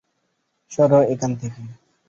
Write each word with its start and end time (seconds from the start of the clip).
সরো 0.71 0.99
এখান 1.13 1.31
থেকে। 1.41 1.61